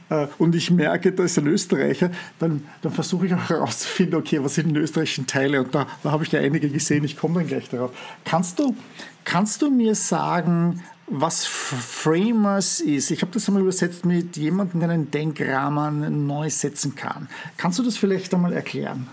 [0.10, 4.44] äh, und ich merke, da ist ein Österreicher, dann, dann versuche ich auch herauszufinden, okay,
[4.44, 5.62] was sind die österreichischen Teile?
[5.64, 7.92] Und da, da habe ich ja einige gesehen, ich komme dann gleich darauf.
[8.24, 8.76] Kannst du,
[9.24, 10.82] kannst du mir sagen,
[11.16, 13.12] was Framers ist.
[13.12, 17.30] Ich habe das einmal übersetzt mit jemandem, der einen Denkrahmen neu setzen kann.
[17.56, 19.08] Kannst du das vielleicht einmal erklären?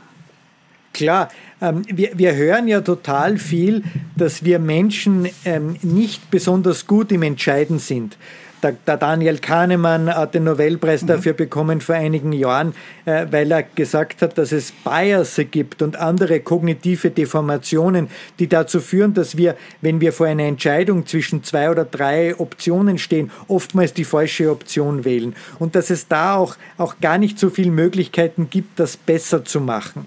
[0.95, 3.85] Klar, ähm, wir, wir hören ja total viel,
[4.17, 8.17] dass wir Menschen ähm, nicht besonders gut im Entscheiden sind.
[8.62, 11.07] Der, der, Daniel Kahnemann hat den Nobelpreis mhm.
[11.07, 15.96] dafür bekommen vor einigen Jahren, äh, weil er gesagt hat, dass es Bias gibt und
[15.96, 21.70] andere kognitive Deformationen, die dazu führen, dass wir, wenn wir vor einer Entscheidung zwischen zwei
[21.70, 25.35] oder drei Optionen stehen, oftmals die falsche Option wählen.
[25.59, 29.61] Und dass es da auch, auch gar nicht so viele Möglichkeiten gibt, das besser zu
[29.61, 30.07] machen.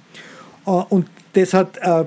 [0.65, 2.05] Äh, und das hat äh,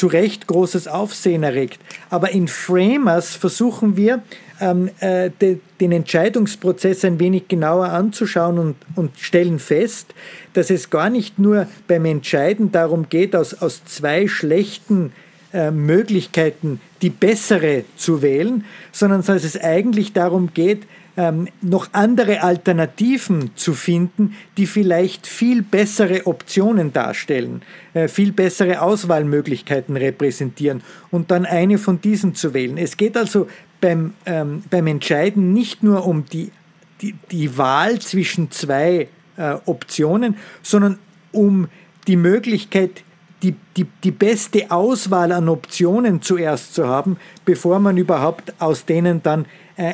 [0.00, 1.78] zu Recht großes Aufsehen erregt.
[2.08, 4.22] Aber in Framers versuchen wir,
[4.58, 10.14] ähm, äh, de, den Entscheidungsprozess ein wenig genauer anzuschauen und, und stellen fest,
[10.54, 15.12] dass es gar nicht nur beim Entscheiden darum geht, aus, aus zwei schlechten
[15.52, 20.84] äh, Möglichkeiten die bessere zu wählen, sondern dass es eigentlich darum geht,
[21.16, 27.62] ähm, noch andere Alternativen zu finden, die vielleicht viel bessere Optionen darstellen,
[27.94, 32.78] äh, viel bessere Auswahlmöglichkeiten repräsentieren und dann eine von diesen zu wählen.
[32.78, 33.48] Es geht also
[33.80, 36.52] beim, ähm, beim Entscheiden nicht nur um die,
[37.00, 40.98] die, die Wahl zwischen zwei äh, Optionen, sondern
[41.32, 41.68] um
[42.06, 43.02] die Möglichkeit,
[43.42, 49.22] die, die, die beste Auswahl an Optionen zuerst zu haben, bevor man überhaupt aus denen
[49.22, 49.46] dann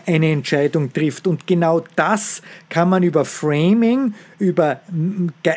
[0.07, 1.27] eine Entscheidung trifft.
[1.27, 4.81] Und genau das kann man über Framing, über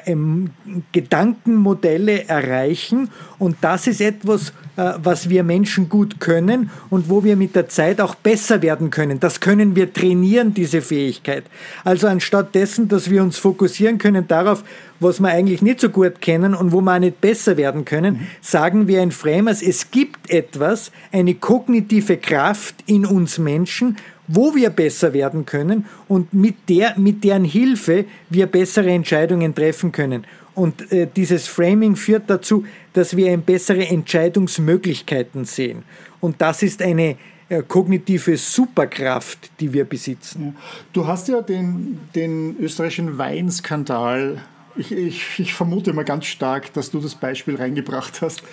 [0.05, 0.51] ähm,
[0.91, 3.09] Gedankenmodelle erreichen.
[3.39, 7.67] Und das ist etwas, äh, was wir Menschen gut können und wo wir mit der
[7.69, 9.19] Zeit auch besser werden können.
[9.19, 11.43] Das können wir trainieren, diese Fähigkeit.
[11.83, 14.63] Also anstatt dessen, dass wir uns fokussieren können darauf,
[14.99, 18.15] was wir eigentlich nicht so gut kennen und wo wir auch nicht besser werden können,
[18.15, 18.27] mhm.
[18.41, 23.97] sagen wir ein Framers, es gibt etwas, eine kognitive Kraft in uns Menschen,
[24.29, 29.91] wo wir besser werden können und mit, der, mit deren Hilfe wir bessere Entscheidungen treffen
[29.91, 30.25] können.
[30.53, 32.63] Und äh, dieses Framing führt dazu,
[32.93, 35.83] dass wir bessere Entscheidungsmöglichkeiten sehen.
[36.21, 37.17] Und das ist eine
[37.49, 40.55] äh, kognitive Superkraft, die wir besitzen.
[40.93, 44.43] Du hast ja den, den österreichischen Weinskandal,
[44.75, 48.43] ich, ich, ich vermute mal ganz stark, dass du das Beispiel reingebracht hast,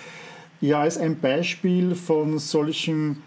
[0.59, 3.21] ja als ein Beispiel von solchen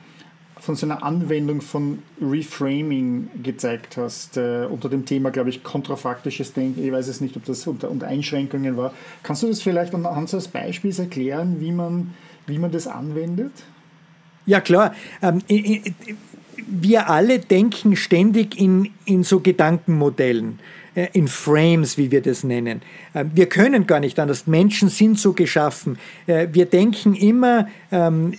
[0.60, 6.52] von so einer Anwendung von Reframing gezeigt hast, äh, unter dem Thema, glaube ich, kontrafaktisches
[6.52, 6.84] Denken.
[6.84, 8.92] Ich weiß es nicht, ob das unter, unter Einschränkungen war.
[9.22, 12.14] Kannst du das vielleicht anhand eines Beispiels erklären, wie man,
[12.46, 13.52] wie man das anwendet?
[14.46, 14.94] Ja, klar.
[15.22, 15.42] Ähm,
[16.66, 20.58] wir alle denken ständig in, in so Gedankenmodellen
[20.94, 22.82] äh, in Frames, wie wir das nennen.
[23.14, 24.46] Ähm, wir können gar nicht anders.
[24.46, 25.98] Menschen sind so geschaffen.
[26.26, 28.34] Äh, wir denken immer, ähm,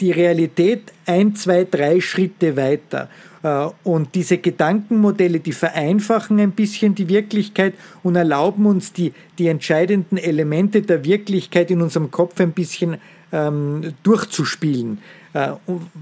[0.00, 3.08] die Realität ein, zwei, drei Schritte weiter.
[3.42, 9.48] Äh, und diese Gedankenmodelle, die vereinfachen ein bisschen die Wirklichkeit und erlauben uns, die, die
[9.48, 12.96] entscheidenden Elemente der Wirklichkeit in unserem Kopf ein bisschen
[13.32, 14.98] ähm, durchzuspielen.
[15.32, 15.52] Äh,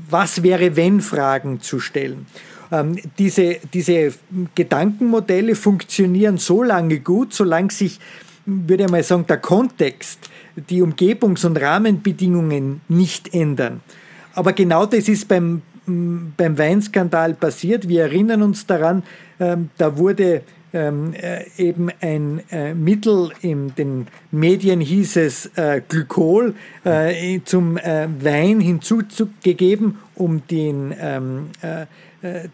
[0.09, 2.27] was wäre, wenn Fragen zu stellen.
[2.71, 4.15] Ähm, diese, diese
[4.55, 7.99] Gedankenmodelle funktionieren so lange gut, solange sich,
[8.47, 10.31] würde ich mal sagen, der Kontext
[10.68, 13.81] die Umgebungs- und Rahmenbedingungen nicht ändern.
[14.35, 17.88] Aber genau das ist beim, beim Weinskandal passiert.
[17.88, 19.03] Wir erinnern uns daran,
[19.40, 20.42] ähm, da wurde
[20.73, 27.79] ähm, äh, eben ein äh, Mittel, in den Medien hieß es äh, Glykol, äh, zum
[27.79, 31.87] äh, Wein hinzugegeben, um den, ähm, äh,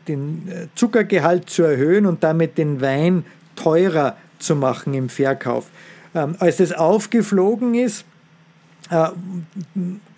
[0.06, 3.24] den Zuckergehalt zu erhöhen und damit den Wein
[3.56, 5.70] teurer zu machen im Verkauf.
[6.14, 8.04] Ähm, als es aufgeflogen ist,
[8.90, 9.08] äh,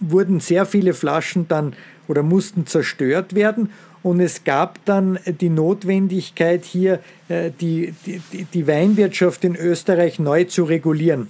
[0.00, 1.74] wurden sehr viele Flaschen dann
[2.08, 3.70] oder mussten zerstört werden.
[4.02, 10.44] Und es gab dann die Notwendigkeit, hier äh, die, die, die Weinwirtschaft in Österreich neu
[10.44, 11.28] zu regulieren.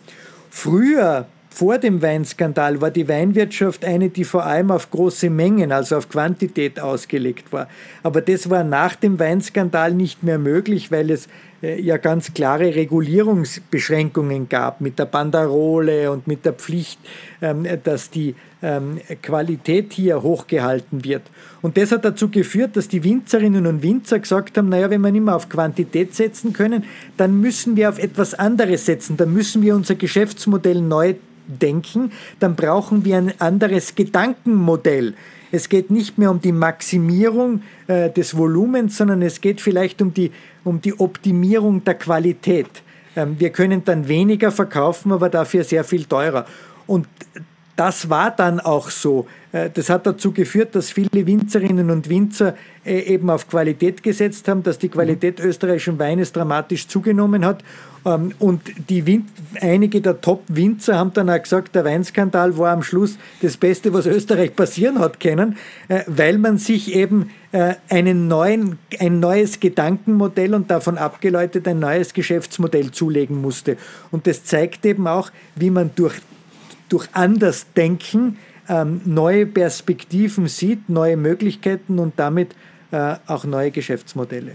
[0.50, 5.96] Früher vor dem Weinskandal war die Weinwirtschaft eine, die vor allem auf große Mengen, also
[5.96, 7.66] auf Quantität ausgelegt war.
[8.02, 11.28] Aber das war nach dem Weinskandal nicht mehr möglich, weil es
[11.62, 16.98] ja ganz klare Regulierungsbeschränkungen gab mit der Banderole und mit der Pflicht,
[17.40, 21.22] ähm, dass die ähm, Qualität hier hochgehalten wird.
[21.62, 25.12] Und das hat dazu geführt, dass die Winzerinnen und Winzer gesagt haben, naja, wenn wir
[25.12, 26.84] nicht mehr auf Quantität setzen können,
[27.16, 31.14] dann müssen wir auf etwas anderes setzen, dann müssen wir unser Geschäftsmodell neu
[31.46, 35.14] denken, dann brauchen wir ein anderes Gedankenmodell.
[35.56, 40.12] Es geht nicht mehr um die Maximierung äh, des Volumens, sondern es geht vielleicht um
[40.12, 40.30] die,
[40.64, 42.68] um die Optimierung der Qualität.
[43.16, 46.44] Ähm, wir können dann weniger verkaufen, aber dafür sehr viel teurer.
[46.86, 47.08] Und
[47.74, 49.26] das war dann auch so.
[49.56, 54.48] Äh, das hat dazu geführt, dass viele Winzerinnen und Winzer äh, eben auf Qualität gesetzt
[54.48, 57.62] haben, dass die Qualität österreichischen Weines dramatisch zugenommen hat.
[58.04, 59.26] Ähm, und die Win
[59.60, 64.06] einige der Top-Winzer haben dann auch gesagt, der Weinskandal war am Schluss das Beste, was
[64.06, 65.56] Österreich passieren hat können,
[65.88, 67.30] äh, weil man sich eben
[67.88, 73.78] einen neuen, ein neues Gedankenmodell und davon abgeleitet ein neues Geschäftsmodell zulegen musste.
[74.10, 76.16] Und das zeigt eben auch, wie man durch
[76.88, 78.36] durch Andersdenken
[78.68, 82.54] ähm, neue Perspektiven sieht, neue Möglichkeiten und damit
[82.90, 84.52] äh, auch neue Geschäftsmodelle.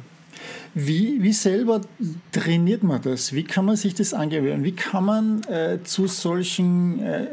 [0.74, 1.82] Wie, wie selber
[2.32, 3.34] trainiert man das?
[3.34, 4.64] Wie kann man sich das angewöhnen?
[4.64, 7.28] Wie kann man äh, zu solchen äh,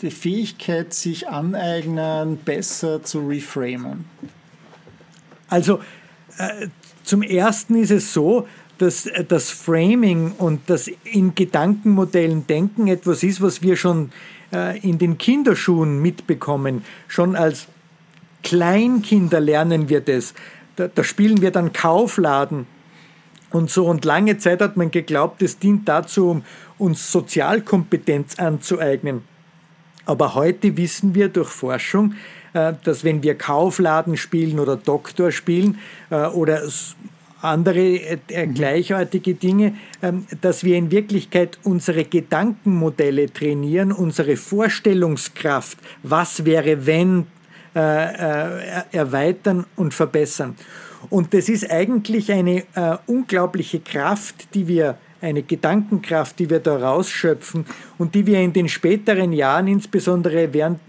[0.00, 4.04] die Fähigkeit sich aneignen, besser zu reframen?
[5.48, 5.80] Also
[6.38, 6.68] äh,
[7.02, 8.46] zum ersten ist es so,
[8.78, 14.12] dass äh, das Framing und das in Gedankenmodellen denken etwas ist, was wir schon
[14.50, 16.84] in den Kinderschuhen mitbekommen.
[17.06, 17.66] Schon als
[18.42, 20.34] Kleinkinder lernen wir das.
[20.76, 22.66] Da, da spielen wir dann Kaufladen
[23.50, 23.86] und so.
[23.86, 26.44] Und lange Zeit hat man geglaubt, es dient dazu, um
[26.78, 29.22] uns Sozialkompetenz anzueignen.
[30.06, 32.14] Aber heute wissen wir durch Forschung,
[32.54, 35.78] äh, dass wenn wir Kaufladen spielen oder Doktor spielen
[36.10, 36.62] oder
[37.40, 45.78] andere äh, äh, gleichartige Dinge, ähm, dass wir in Wirklichkeit unsere Gedankenmodelle trainieren, unsere Vorstellungskraft,
[46.02, 47.26] was wäre wenn,
[47.74, 50.56] äh, äh, erweitern und verbessern.
[51.10, 56.76] Und das ist eigentlich eine äh, unglaubliche Kraft, die wir eine Gedankenkraft, die wir da
[56.76, 57.66] rausschöpfen
[57.98, 60.80] und die wir in den späteren Jahren, insbesondere während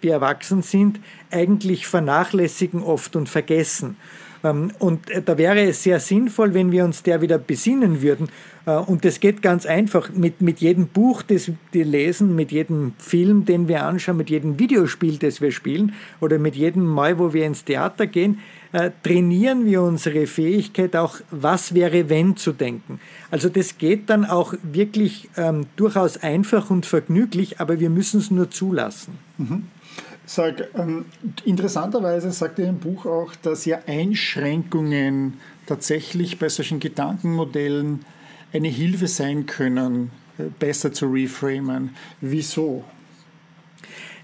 [0.00, 3.96] wir erwachsen sind, eigentlich vernachlässigen oft und vergessen.
[4.44, 8.28] Ähm, und äh, da wäre es sehr sinnvoll, wenn wir uns der wieder besinnen würden.
[8.66, 12.92] Äh, und das geht ganz einfach mit, mit jedem Buch, das wir lesen, mit jedem
[12.98, 17.32] Film, den wir anschauen, mit jedem Videospiel, das wir spielen oder mit jedem Mal, wo
[17.32, 18.38] wir ins Theater gehen,
[18.72, 23.00] äh, trainieren wir unsere Fähigkeit auch, was wäre wenn zu denken.
[23.30, 28.30] Also das geht dann auch wirklich ähm, durchaus einfach und vergnüglich, aber wir müssen es
[28.30, 29.18] nur zulassen.
[29.38, 29.64] Mhm.
[30.26, 31.04] Sag, ähm,
[31.44, 35.34] interessanterweise sagt er im Buch auch, dass ja Einschränkungen
[35.66, 38.04] tatsächlich bei solchen Gedankenmodellen
[38.52, 41.94] eine Hilfe sein können, äh, besser zu reframen.
[42.20, 42.84] Wieso?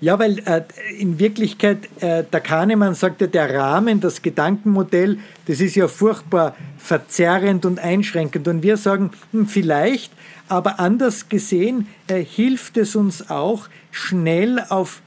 [0.00, 0.62] Ja, weil äh,
[0.98, 7.66] in Wirklichkeit äh, der Kahnemann sagte, der Rahmen, das Gedankenmodell, das ist ja furchtbar verzerrend
[7.66, 8.48] und einschränkend.
[8.48, 10.10] Und wir sagen, hm, vielleicht,
[10.48, 15.02] aber anders gesehen äh, hilft es uns auch, schnell auf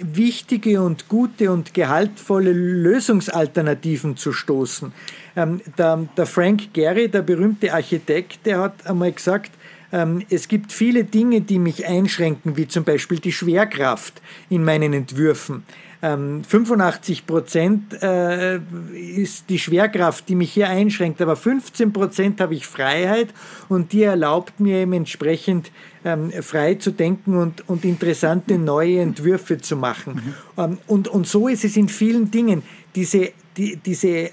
[0.00, 4.92] wichtige und gute und gehaltvolle Lösungsalternativen zu stoßen.
[5.36, 9.52] Ähm, der, der Frank Gehry, der berühmte Architekt, der hat einmal gesagt,
[9.92, 14.92] ähm, es gibt viele Dinge, die mich einschränken, wie zum Beispiel die Schwerkraft in meinen
[14.92, 15.64] Entwürfen.
[16.00, 18.60] 85 ähm, Prozent äh,
[18.94, 23.34] ist die Schwerkraft, die mich hier einschränkt, aber 15 Prozent habe ich Freiheit
[23.68, 25.72] und die erlaubt mir eben entsprechend
[26.04, 30.34] ähm, frei zu denken und, und interessante neue Entwürfe zu machen.
[30.56, 30.78] Mhm.
[30.86, 32.62] und, und so ist es in vielen Dingen.
[32.94, 34.30] Diese, die, diese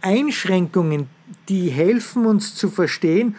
[0.00, 1.06] Einschränkungen,
[1.48, 3.36] die helfen uns zu verstehen,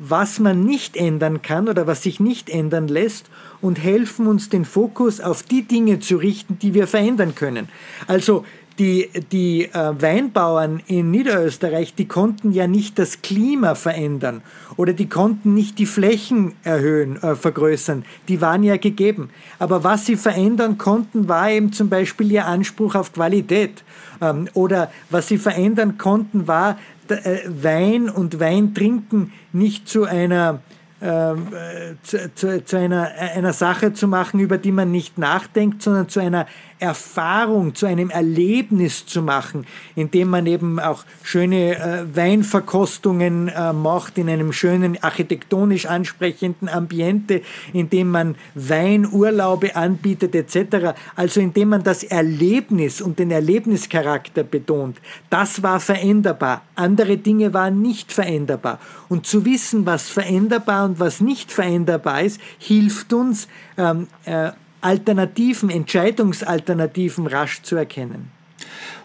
[0.00, 4.64] was man nicht ändern kann oder was sich nicht ändern lässt und helfen uns den
[4.64, 7.68] Fokus auf die Dinge zu richten, die wir verändern können.
[8.06, 8.44] Also
[8.78, 14.40] die, die äh, Weinbauern in Niederösterreich, die konnten ja nicht das Klima verändern
[14.76, 18.06] oder die konnten nicht die Flächen erhöhen, äh, vergrößern.
[18.28, 19.28] Die waren ja gegeben.
[19.58, 23.84] Aber was sie verändern konnten, war eben zum Beispiel ihr Anspruch auf Qualität.
[24.22, 26.78] Ähm, oder was sie verändern konnten, war
[27.10, 30.60] Wein und Wein trinken nicht zu einer
[31.02, 35.80] ähm, äh, zu, zu, zu, einer, einer Sache zu machen, über die man nicht nachdenkt,
[35.80, 36.46] sondern zu einer
[36.80, 44.18] Erfahrung, zu einem Erlebnis zu machen, indem man eben auch schöne äh, Weinverkostungen äh, macht
[44.18, 50.94] in einem schönen architektonisch ansprechenden Ambiente, indem man Weinurlaube anbietet etc.
[51.16, 54.98] Also indem man das Erlebnis und den Erlebnischarakter betont.
[55.28, 56.62] Das war veränderbar.
[56.74, 58.78] Andere Dinge waren nicht veränderbar.
[59.08, 65.70] Und zu wissen, was veränderbar und was nicht veränderbar ist, hilft uns, ähm, äh, Alternativen,
[65.70, 68.30] Entscheidungsalternativen rasch zu erkennen.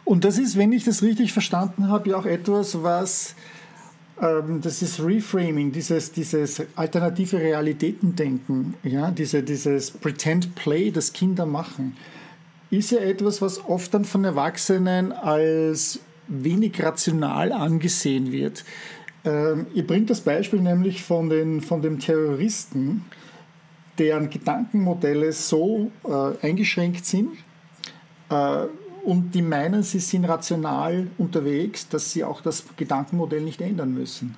[0.03, 3.35] Und das ist, wenn ich das richtig verstanden habe, ja auch etwas, was
[4.21, 11.45] ähm, das ist Reframing, dieses, dieses alternative Realitätendenken, ja, diese, dieses Pretend Play, das Kinder
[11.45, 11.97] machen,
[12.69, 18.63] ist ja etwas, was oft dann von Erwachsenen als wenig rational angesehen wird.
[19.23, 23.05] Ähm, ihr bringt das Beispiel nämlich von, den, von dem Terroristen,
[23.97, 27.37] deren Gedankenmodelle so äh, eingeschränkt sind
[28.29, 28.65] äh,
[29.03, 34.35] und die meinen, sie sind rational unterwegs, dass sie auch das Gedankenmodell nicht ändern müssen.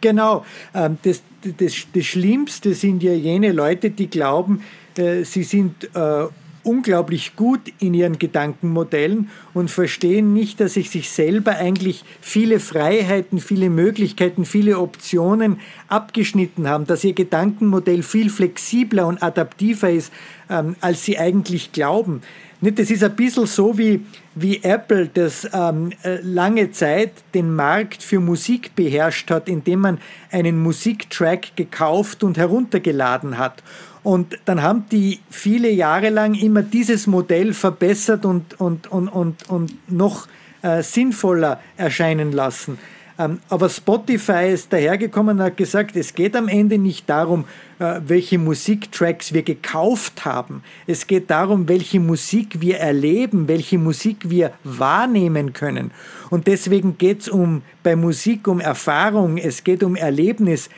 [0.00, 4.62] Genau, ähm, das, das, das Schlimmste sind ja jene Leute, die glauben,
[4.98, 6.26] äh, sie sind äh,
[6.64, 13.38] unglaublich gut in ihren Gedankenmodellen und verstehen nicht, dass sich sich selber eigentlich viele Freiheiten,
[13.38, 20.12] viele Möglichkeiten, viele Optionen abgeschnitten haben, dass ihr Gedankenmodell viel flexibler und adaptiver ist,
[20.50, 22.22] ähm, als sie eigentlich glauben.
[22.60, 24.00] Das ist ein bisschen so wie,
[24.34, 29.98] wie Apple, das ähm, äh, lange Zeit den Markt für Musik beherrscht hat, indem man
[30.30, 33.62] einen Musiktrack gekauft und heruntergeladen hat.
[34.04, 39.48] Und dann haben die viele Jahre lang immer dieses Modell verbessert und, und, und, und,
[39.48, 40.28] und noch
[40.62, 42.78] äh, sinnvoller erscheinen lassen.
[43.18, 47.44] Ähm, aber Spotify ist dahergekommen und hat gesagt, es geht am Ende nicht darum,
[47.78, 50.62] äh, welche Musiktracks wir gekauft haben.
[50.86, 55.92] Es geht darum, welche Musik wir erleben, welche Musik wir wahrnehmen können.
[56.30, 60.68] Und deswegen geht es um, bei Musik um Erfahrung, es geht um Erlebnis,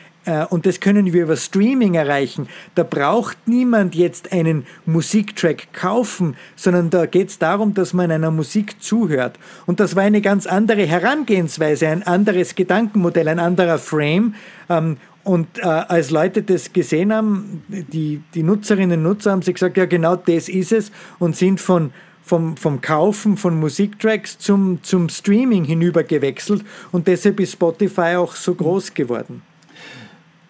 [0.49, 2.47] und das können wir über Streaming erreichen.
[2.75, 8.31] Da braucht niemand jetzt einen Musiktrack kaufen, sondern da geht es darum, dass man einer
[8.31, 9.39] Musik zuhört.
[9.65, 14.35] Und das war eine ganz andere Herangehensweise, ein anderes Gedankenmodell, ein anderer Frame.
[14.69, 19.53] Ähm, und äh, als Leute das gesehen haben, die, die Nutzerinnen und Nutzer haben sie
[19.53, 21.91] gesagt, ja genau das ist es und sind von
[22.27, 28.35] vom, vom Kaufen von Musiktracks zum, zum Streaming hinüber gewechselt und deshalb ist Spotify auch
[28.35, 29.41] so groß geworden.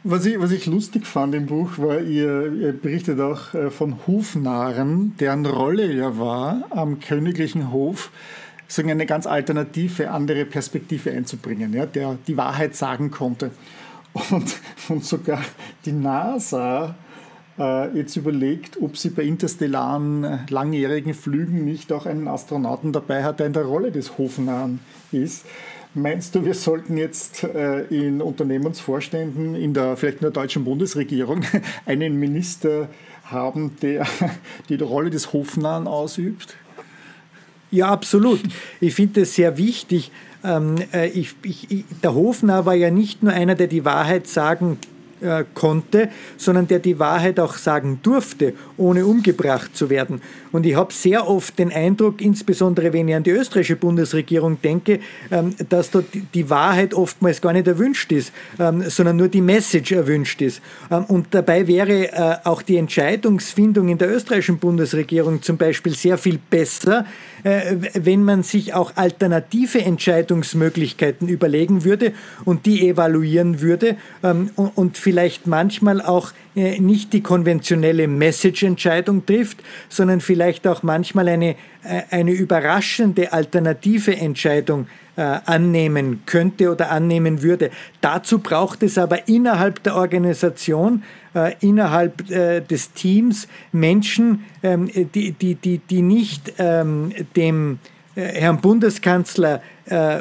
[0.09, 4.07] Was ich, was ich lustig fand im Buch, war, ihr, ihr berichtet auch äh, von
[4.07, 8.09] Hofnarren, deren Rolle ja war, am königlichen Hof
[8.77, 13.51] eine ganz alternative, andere Perspektive einzubringen, ja, der die Wahrheit sagen konnte.
[14.13, 14.55] Und,
[14.87, 15.41] und sogar
[15.83, 16.95] die NASA
[17.59, 23.25] äh, jetzt überlegt, ob sie bei interstellaren äh, langjährigen Flügen nicht auch einen Astronauten dabei
[23.25, 24.79] hat, der in der Rolle des Hofnarren
[25.11, 25.45] ist.
[25.97, 31.43] Meinst du, wir sollten jetzt äh, in Unternehmensvorständen, in der, vielleicht in der deutschen Bundesregierung,
[31.87, 32.87] einen Minister
[33.23, 34.05] haben, der
[34.69, 36.55] die Rolle des Hofnarren ausübt?
[37.71, 38.41] Ja, absolut.
[38.79, 40.11] Ich finde es sehr wichtig.
[40.43, 40.75] Ähm,
[41.15, 44.77] ich, ich, der Hofnarr war ja nicht nur einer, der die Wahrheit sagen
[45.21, 50.21] äh, konnte, sondern der die Wahrheit auch sagen durfte, ohne umgebracht zu werden.
[50.51, 54.99] Und ich habe sehr oft den Eindruck, insbesondere wenn ich an die österreichische Bundesregierung denke,
[55.31, 59.91] ähm, dass dort die Wahrheit oftmals gar nicht erwünscht ist, ähm, sondern nur die Message
[59.91, 60.61] erwünscht ist.
[60.91, 66.17] Ähm, und dabei wäre äh, auch die Entscheidungsfindung in der österreichischen Bundesregierung zum Beispiel sehr
[66.17, 67.05] viel besser,
[67.43, 72.13] äh, wenn man sich auch alternative Entscheidungsmöglichkeiten überlegen würde
[72.45, 73.97] und die evaluieren würde
[74.55, 81.51] und vielleicht manchmal auch äh, nicht die konventionelle Message-Entscheidung trifft, sondern vielleicht auch manchmal eine,
[81.85, 87.71] äh, eine überraschende alternative Entscheidung äh, annehmen könnte oder annehmen würde.
[88.01, 91.03] Dazu braucht es aber innerhalb der Organisation,
[91.59, 97.77] innerhalb des Teams Menschen, ähm, die, die, die, die nicht ähm, dem
[98.17, 100.19] Herrn Bundeskanzler äh,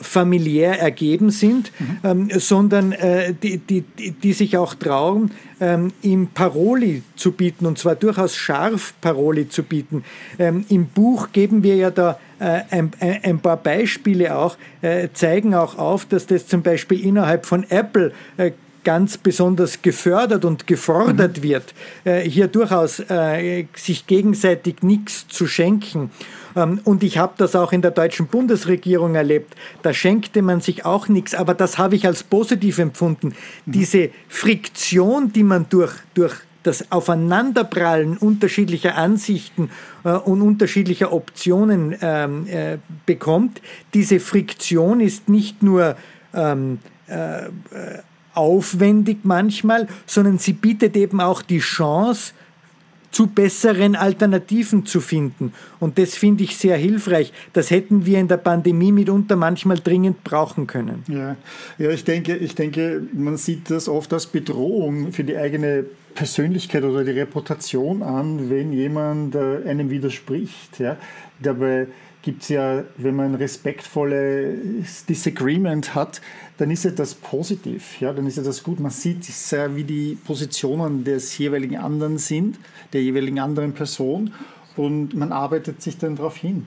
[0.00, 1.98] familiär ergeben sind, mhm.
[2.04, 7.78] ähm, sondern äh, die, die, die sich auch trauen, ähm, ihm Paroli zu bieten, und
[7.78, 10.04] zwar durchaus scharf Paroli zu bieten.
[10.38, 15.54] Ähm, Im Buch geben wir ja da äh, ein, ein, paar Beispiele auch, äh, zeigen
[15.54, 18.52] auch auf, dass das zum Beispiel innerhalb von Apple äh,
[18.84, 21.42] ganz besonders gefördert und gefordert mhm.
[21.42, 21.74] wird,
[22.04, 23.02] hier durchaus
[23.74, 26.10] sich gegenseitig nichts zu schenken.
[26.56, 29.54] Ähm, und ich habe das auch in der deutschen Bundesregierung erlebt.
[29.82, 33.28] Da schenkte man sich auch nichts, aber das habe ich als positiv empfunden.
[33.66, 33.72] Mhm.
[33.72, 39.70] Diese Friktion, die man durch, durch das Aufeinanderprallen unterschiedlicher Ansichten
[40.04, 43.60] äh, und unterschiedlicher Optionen ähm, äh, bekommt,
[43.92, 45.96] diese Friktion ist nicht nur
[46.32, 47.42] ähm, äh,
[48.34, 52.32] aufwendig manchmal, sondern sie bietet eben auch die Chance,
[53.14, 55.52] zu besseren Alternativen zu finden.
[55.78, 57.32] Und das finde ich sehr hilfreich.
[57.52, 61.04] Das hätten wir in der Pandemie mitunter manchmal dringend brauchen können.
[61.06, 61.36] Ja,
[61.78, 65.84] ja ich, denke, ich denke, man sieht das oft als Bedrohung für die eigene
[66.16, 70.80] Persönlichkeit oder die Reputation an, wenn jemand äh, einem widerspricht.
[70.80, 70.96] Ja.
[71.40, 71.86] Dabei
[72.22, 76.20] gibt es ja, wenn man respektvolles Disagreement hat,
[76.56, 78.78] dann ist ja das positiv, ja, dann ist ja das gut.
[78.78, 82.58] Man sieht sehr, wie die Positionen des jeweiligen anderen sind,
[82.92, 84.32] der jeweiligen anderen Person
[84.76, 86.66] und man arbeitet sich dann darauf hin.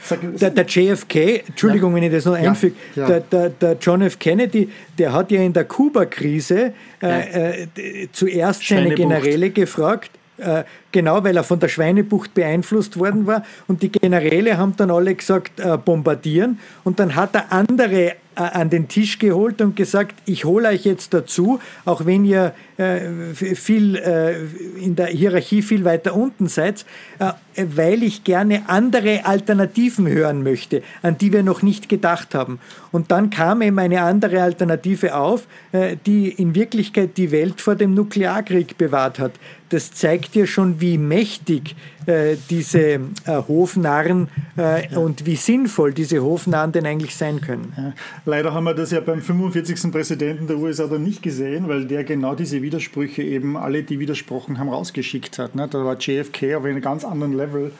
[0.00, 1.96] Sag, der, der, JFK, Entschuldigung, ja.
[1.96, 3.08] wenn ich das noch einfüge, ja, ja.
[3.08, 4.18] der, der, der, John F.
[4.18, 6.72] Kennedy, der hat ja in der Kuba-Krise
[7.02, 13.26] äh, äh, zuerst seine Generäle gefragt, äh, genau weil er von der Schweinebucht beeinflusst worden
[13.26, 13.44] war.
[13.66, 16.58] Und die Generäle haben dann alle gesagt, äh, bombardieren.
[16.84, 20.84] Und dann hat er andere äh, an den Tisch geholt und gesagt, ich hole euch
[20.84, 24.36] jetzt dazu, auch wenn ihr äh, viel äh,
[24.80, 26.86] in der Hierarchie viel weiter unten seid,
[27.18, 32.60] äh, weil ich gerne andere Alternativen hören möchte, an die wir noch nicht gedacht haben.
[32.92, 37.74] Und dann kam eben eine andere Alternative auf, äh, die in Wirklichkeit die Welt vor
[37.74, 39.32] dem Nuklearkrieg bewahrt hat.
[39.70, 41.74] Das zeigt ja schon, wie mächtig
[42.06, 44.98] äh, diese äh, Hofnarren äh, ja.
[44.98, 47.72] und wie sinnvoll diese Hofnarren denn eigentlich sein können.
[47.76, 47.92] Ja.
[48.24, 49.92] Leider haben wir das ja beim 45.
[49.92, 54.58] Präsidenten der USA dann nicht gesehen, weil der genau diese Widersprüche eben alle, die widersprochen
[54.58, 55.54] haben, rausgeschickt hat.
[55.54, 55.68] Ne?
[55.68, 57.72] Da war JFK auf einem ganz anderen Level,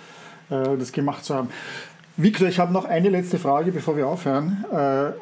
[0.51, 1.49] das gemacht zu haben.
[2.21, 4.65] Victor, ich habe noch eine letzte Frage, bevor wir aufhören.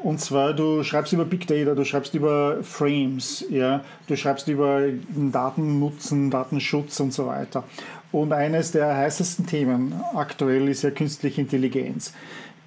[0.02, 4.80] Und zwar, du schreibst über Big Data, du schreibst über Frames, ja, du schreibst über
[5.14, 7.64] Datennutzen, Datenschutz und so weiter.
[8.12, 12.14] Und eines der heißesten Themen aktuell ist ja künstliche Intelligenz.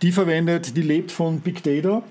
[0.04, 2.04] Die verwendet, die lebt von Big Data.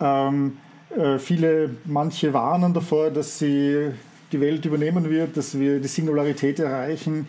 [0.00, 0.56] Ähm,
[0.96, 3.90] äh, viele, manche warnen davor, dass sie
[4.32, 7.28] die Welt übernehmen wird, dass wir die Singularität erreichen.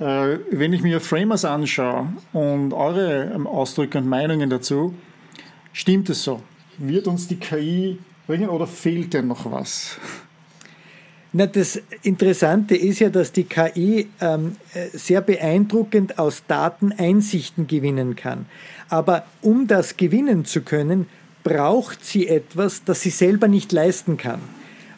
[0.00, 4.94] Äh, wenn ich mir Framers anschaue und eure ähm, Ausdrücke und Meinungen dazu,
[5.72, 6.42] stimmt es so?
[6.78, 9.98] Wird uns die KI bringen oder fehlt denn noch was?
[11.32, 14.56] Na, das Interessante ist ja, dass die KI ähm,
[14.92, 18.46] sehr beeindruckend aus Daten Einsichten gewinnen kann.
[18.88, 21.06] Aber um das gewinnen zu können,
[21.42, 24.40] braucht sie etwas, das sie selber nicht leisten kann.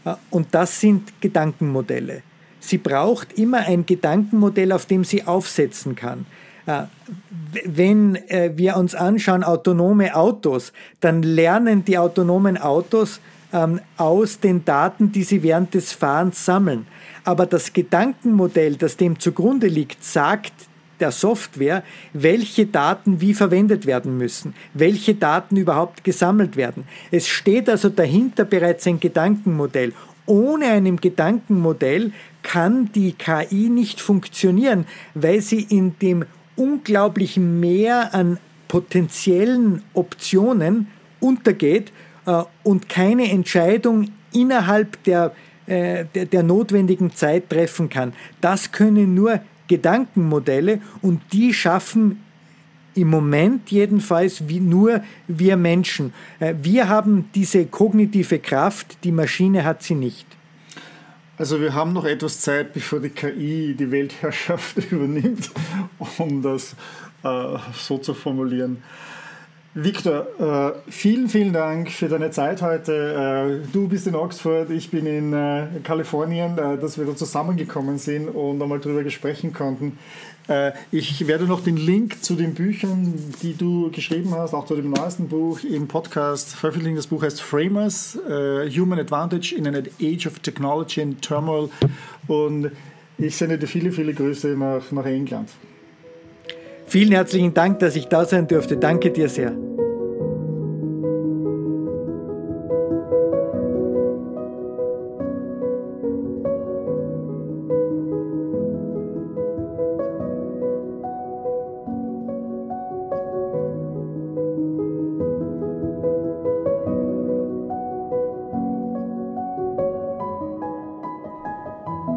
[0.05, 2.22] Äh, und das sind Gedankenmodelle.
[2.61, 6.26] Sie braucht immer ein Gedankenmodell, auf dem sie aufsetzen kann.
[6.66, 6.82] Äh,
[7.64, 13.20] wenn äh, wir uns anschauen, autonome Autos, dann lernen die autonomen Autos
[13.52, 16.86] ähm, aus den Daten, die sie während des Fahrens sammeln.
[17.24, 20.52] Aber das Gedankenmodell, das dem zugrunde liegt, sagt
[21.00, 21.82] der Software,
[22.12, 26.84] welche Daten wie verwendet werden müssen, welche Daten überhaupt gesammelt werden.
[27.11, 29.94] Es steht also dahinter bereits ein Gedankenmodell.
[30.30, 32.12] Ohne einem Gedankenmodell
[32.44, 36.24] kann die KI nicht funktionieren, weil sie in dem
[36.54, 40.86] unglaublichen Mehr an potenziellen Optionen
[41.18, 41.90] untergeht
[42.26, 45.34] äh, und keine Entscheidung innerhalb der,
[45.66, 48.12] äh, der, der notwendigen Zeit treffen kann.
[48.40, 52.22] Das können nur Gedankenmodelle und die schaffen
[52.95, 56.12] im Moment jedenfalls wie nur wir Menschen.
[56.38, 60.26] Äh, wir haben diese kognitive Kraft, die Maschine hat sie nicht.
[61.38, 65.51] Also wir haben noch etwas Zeit, bevor die KI die Weltherrschaft übernimmt,
[66.18, 66.76] um das
[67.22, 68.82] äh, so zu formulieren.
[69.72, 73.62] Victor, äh, vielen, vielen Dank für deine Zeit heute.
[73.62, 78.28] Äh, du bist in Oxford, ich bin in äh, Kalifornien, dass wir da zusammengekommen sind
[78.28, 79.98] und einmal darüber sprechen konnten.
[80.90, 84.90] Ich werde noch den Link zu den Büchern, die du geschrieben hast, auch zu dem
[84.90, 86.96] neuesten Buch im Podcast veröffentlichen.
[86.96, 91.70] Das Buch heißt Framers, Human Advantage in an Age of Technology and Turmoil.
[92.26, 92.72] Und
[93.16, 95.50] ich sende dir viele, viele Grüße nach, nach England.
[96.91, 98.76] Vielen herzlichen Dank, dass ich da sein durfte.
[98.76, 99.53] Danke dir sehr.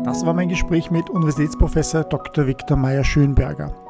[0.04, 2.48] Das war mein Gespräch mit Universitätsprofessor Dr.
[2.48, 3.83] Viktor Meyer-Schönberger.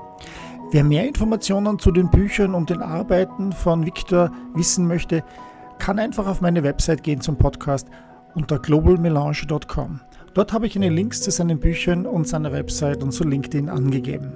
[0.73, 5.23] Wer mehr Informationen zu den Büchern und den Arbeiten von Victor wissen möchte,
[5.77, 7.87] kann einfach auf meine Website gehen zum Podcast
[8.33, 10.01] unter globalmelange.com.
[10.33, 14.33] Dort habe ich Ihnen Links zu seinen Büchern und seiner Website und zu LinkedIn angegeben.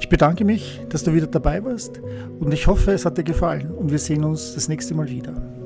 [0.00, 2.00] Ich bedanke mich, dass du wieder dabei warst
[2.40, 5.59] und ich hoffe, es hat dir gefallen und wir sehen uns das nächste Mal wieder.